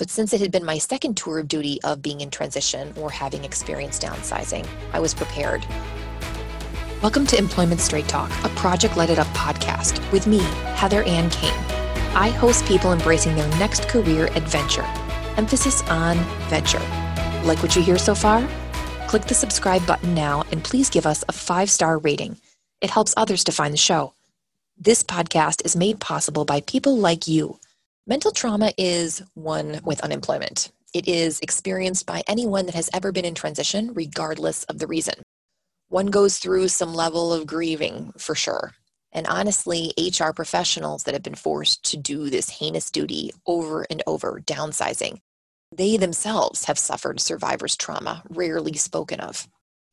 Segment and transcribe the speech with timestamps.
[0.00, 3.10] But since it had been my second tour of duty of being in transition or
[3.10, 5.66] having experienced downsizing, I was prepared.
[7.02, 10.38] Welcome to Employment Straight Talk, a Project Light It Up podcast with me,
[10.74, 11.52] Heather Ann Kane.
[12.14, 14.86] I host people embracing their next career adventure.
[15.36, 16.16] Emphasis on
[16.48, 16.78] venture.
[17.44, 18.48] Like what you hear so far?
[19.06, 22.38] Click the subscribe button now and please give us a five star rating.
[22.80, 24.14] It helps others to find the show.
[24.78, 27.58] This podcast is made possible by people like you.
[28.10, 30.72] Mental trauma is one with unemployment.
[30.92, 35.14] It is experienced by anyone that has ever been in transition, regardless of the reason.
[35.90, 38.72] One goes through some level of grieving for sure.
[39.12, 44.02] And honestly, HR professionals that have been forced to do this heinous duty over and
[44.08, 45.20] over, downsizing,
[45.70, 49.46] they themselves have suffered survivor's trauma, rarely spoken of.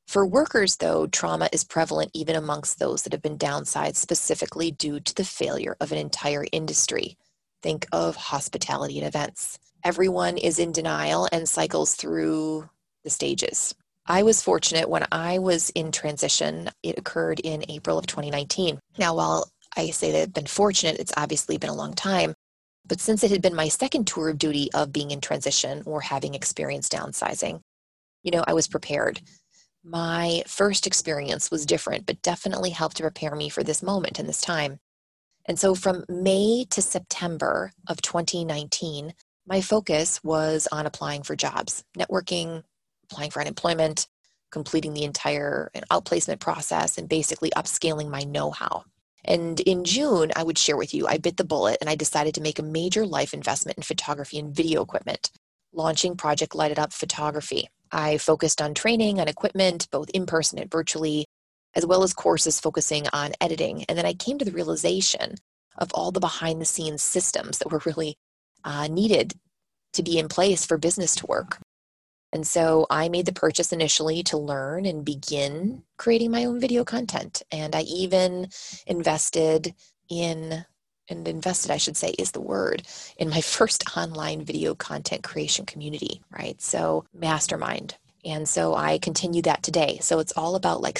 [0.08, 5.00] For workers, though, trauma is prevalent even amongst those that have been downsized specifically due
[5.02, 7.16] to the failure of an entire industry.
[7.62, 9.60] Think of hospitality and events.
[9.84, 12.70] Everyone is in denial and cycles through
[13.04, 13.74] the stages.
[14.06, 18.80] I was fortunate when I was in transition, it occurred in April of 2019.
[18.98, 22.34] Now, while I say that I've been fortunate, it's obviously been a long time.
[22.86, 26.00] But since it had been my second tour of duty of being in transition or
[26.00, 27.62] having experienced downsizing,
[28.24, 29.20] you know, I was prepared.
[29.84, 34.28] My first experience was different, but definitely helped to prepare me for this moment and
[34.28, 34.80] this time.
[35.48, 39.14] And so from May to September of 2019,
[39.48, 42.64] my focus was on applying for jobs, networking,
[43.09, 44.08] applying for unemployment,
[44.52, 48.84] completing the entire outplacement process, and basically upscaling my know how.
[49.23, 52.36] And in June, I would share with you, I bit the bullet and I decided
[52.36, 55.31] to make a major life investment in photography and video equipment,
[55.73, 57.70] launching Project Light It Up Photography.
[57.92, 61.25] I focused on training on equipment, both in person and virtually,
[61.78, 63.86] as well as courses focusing on editing.
[63.86, 65.36] And then I came to the realization
[65.78, 68.17] of all the behind the scenes systems that were really
[68.64, 69.36] uh, needed
[69.94, 71.59] to be in place for business to work.
[72.34, 76.84] And so I made the purchase initially to learn and begin creating my own video
[76.84, 77.44] content.
[77.52, 78.50] And I even
[78.88, 79.75] invested
[80.09, 80.66] in,
[81.09, 82.84] and invested, I should say, is the word,
[83.18, 86.59] in my first online video content creation community, right?
[86.59, 87.96] So, mastermind.
[88.25, 90.00] And so I continue that today.
[90.02, 91.00] So it's all about like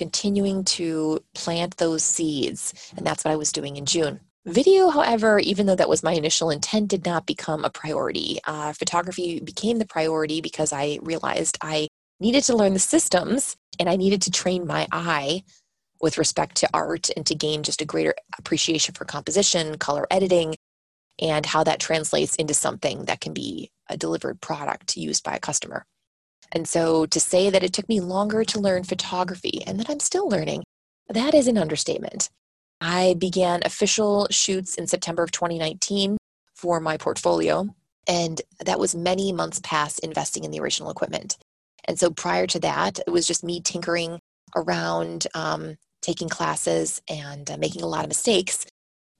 [0.00, 2.72] continuing to plant those seeds.
[2.96, 4.18] And that's what I was doing in June.
[4.46, 8.38] Video, however, even though that was my initial intent, did not become a priority.
[8.46, 13.90] Uh, photography became the priority because I realized I needed to learn the systems and
[13.90, 15.42] I needed to train my eye
[16.00, 20.54] with respect to art and to gain just a greater appreciation for composition, color editing,
[21.20, 25.40] and how that translates into something that can be a delivered product used by a
[25.40, 25.84] customer.
[26.52, 30.00] And so to say that it took me longer to learn photography and that I'm
[30.00, 30.64] still learning,
[31.08, 32.28] that is an understatement.
[32.80, 36.16] I began official shoots in September of 2019
[36.54, 37.68] for my portfolio.
[38.08, 41.36] And that was many months past investing in the original equipment.
[41.84, 44.18] And so prior to that, it was just me tinkering
[44.56, 48.66] around, um, taking classes and uh, making a lot of mistakes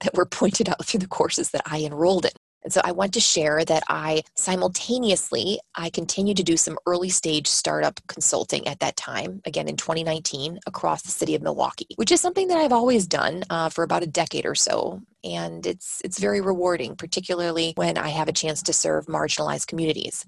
[0.01, 2.31] that were pointed out through the courses that I enrolled in.
[2.63, 7.09] And so I want to share that I simultaneously I continued to do some early
[7.09, 12.11] stage startup consulting at that time, again in 2019, across the city of Milwaukee, which
[12.11, 16.01] is something that I've always done uh, for about a decade or so, and it's
[16.03, 20.25] it's very rewarding, particularly when I have a chance to serve marginalized communities.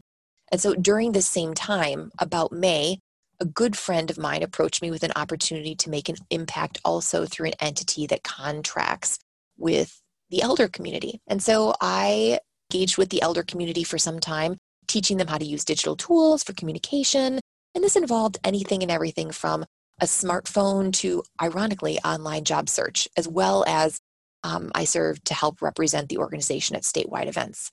[0.52, 3.00] And so during this same time, about May,
[3.40, 7.26] a good friend of mine approached me with an opportunity to make an impact also
[7.26, 9.20] through an entity that contracts
[9.58, 11.20] with the elder community.
[11.28, 12.40] And so I
[12.72, 14.58] engaged with the elder community for some time,
[14.88, 17.40] teaching them how to use digital tools for communication.
[17.76, 19.66] And this involved anything and everything from
[20.02, 24.00] a smartphone to, ironically, online job search, as well as
[24.44, 27.72] um, I served to help represent the organization at statewide events.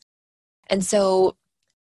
[0.68, 1.36] And so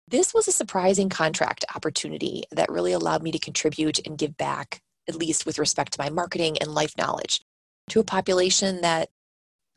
[0.08, 4.80] this was a surprising contract opportunity that really allowed me to contribute and give back,
[5.08, 7.42] at least with respect to my marketing and life knowledge,
[7.90, 9.10] to a population that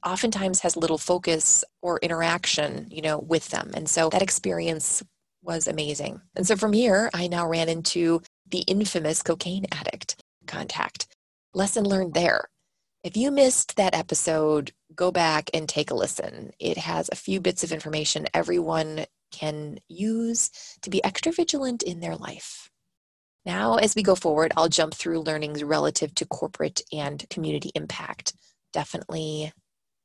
[0.05, 3.71] oftentimes has little focus or interaction, you know, with them.
[3.75, 5.03] And so that experience
[5.43, 6.21] was amazing.
[6.37, 11.07] And so from here, I now ran into the infamous cocaine addict contact.
[11.55, 12.49] Lesson learned there.
[13.05, 16.51] If you missed that episode, go back and take a listen.
[16.59, 20.51] It has a few bits of information everyone can use
[20.83, 22.71] to be extra vigilant in their life.
[23.47, 28.35] Now, as we go forward, I'll jump through learnings relative to corporate and community impact.
[28.73, 29.53] Definitely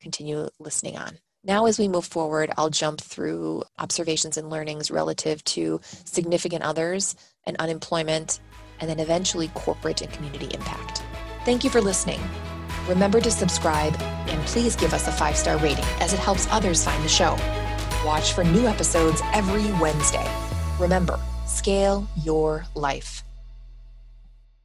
[0.03, 1.17] continue listening on.
[1.45, 7.15] Now, as we move forward, I'll jump through observations and learnings relative to significant others
[7.45, 8.39] and unemployment,
[8.79, 11.03] and then eventually corporate and community impact.
[11.43, 12.21] Thank you for listening.
[12.87, 13.95] Remember to subscribe
[14.29, 17.37] and please give us a five star rating as it helps others find the show.
[18.05, 20.29] watch for new episodes every Wednesday.
[20.79, 23.23] Remember, scale your life.